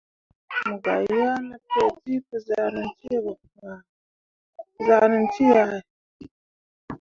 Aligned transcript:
Mo 0.67 0.73
gah 0.83 1.01
yeah 1.11 1.37
ne 1.47 1.55
peljii 1.71 2.21
pə 2.27 2.35
zahʼnan 4.85 5.21
cee 5.33 5.53
ahe. 5.63 5.79